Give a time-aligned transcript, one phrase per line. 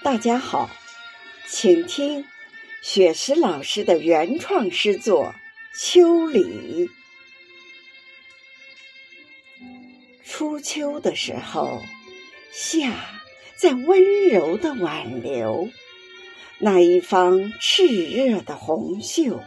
[0.00, 0.70] 大家好，
[1.48, 2.24] 请听
[2.82, 5.34] 雪石老师的原创诗作
[5.78, 6.86] 《秋里》。
[10.24, 11.82] 初秋的时候，
[12.52, 12.92] 夏
[13.56, 15.68] 在温柔的挽留，
[16.58, 19.42] 那一方炽热的红袖，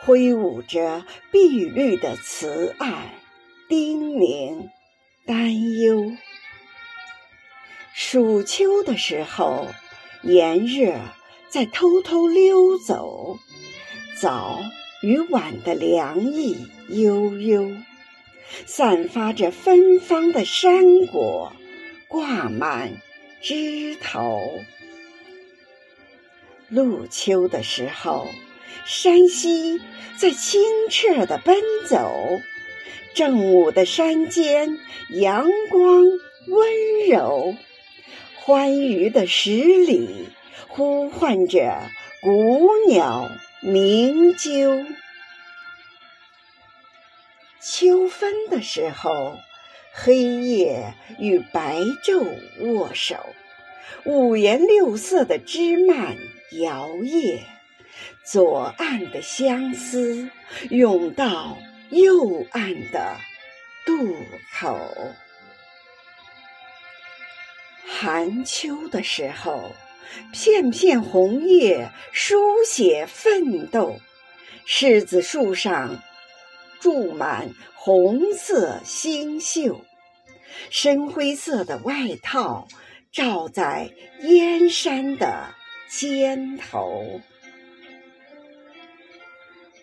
[0.00, 3.14] 挥舞着碧绿的慈爱，
[3.68, 4.68] 叮咛，
[5.24, 6.12] 担忧。
[7.94, 9.68] 暑秋的时候。
[10.26, 10.98] 炎热
[11.48, 13.38] 在偷偷溜走，
[14.20, 14.60] 早
[15.00, 16.56] 与晚的凉意
[16.88, 17.70] 悠悠，
[18.66, 21.52] 散发着芬芳的山果
[22.08, 23.00] 挂满
[23.40, 24.42] 枝头。
[26.68, 28.26] 入秋的时候，
[28.84, 29.80] 山溪
[30.18, 31.56] 在清澈的奔
[31.88, 32.40] 走，
[33.14, 34.76] 正午的山间
[35.10, 36.02] 阳光
[36.48, 37.54] 温柔。
[38.46, 40.28] 欢愉的十里，
[40.68, 41.90] 呼唤着
[42.22, 43.28] 古鸟
[43.60, 44.86] 鸣啾。
[47.60, 49.36] 秋分的时候，
[49.92, 52.24] 黑夜与白昼
[52.60, 53.16] 握手，
[54.04, 56.16] 五颜六色的枝蔓
[56.52, 57.40] 摇曳，
[58.24, 60.30] 左岸的相思
[60.70, 61.58] 涌到
[61.90, 63.16] 右岸的
[63.84, 64.14] 渡
[64.60, 64.78] 口。
[67.98, 69.72] 寒秋的时候，
[70.30, 73.98] 片片红叶书写奋斗。
[74.66, 76.02] 柿子树上
[76.78, 79.82] 住满红色星宿，
[80.68, 82.68] 深灰色的外套
[83.10, 85.54] 罩在燕山的
[85.88, 87.22] 肩头。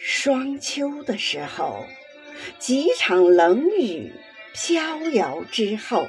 [0.00, 1.84] 霜秋的时候，
[2.58, 4.14] 几场冷雨
[4.54, 6.08] 飘摇之后。